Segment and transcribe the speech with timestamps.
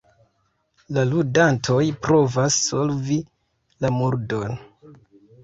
[0.95, 3.19] La ludantoj provas solvi
[3.87, 4.59] la murdon.